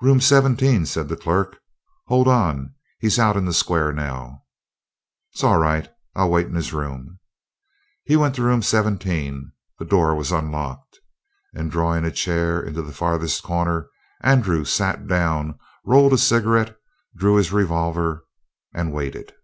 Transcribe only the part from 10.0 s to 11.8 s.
was unlocked. And